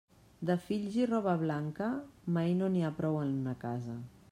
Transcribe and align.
De 0.49 0.53
fills 0.61 0.95
i 1.01 1.05
roba 1.09 1.35
blanca, 1.41 1.91
mai 2.39 2.57
no 2.63 2.73
n'hi 2.77 2.83
ha 2.89 2.93
prou 3.03 3.21
en 3.27 3.39
una 3.45 3.57
casa. 3.67 4.03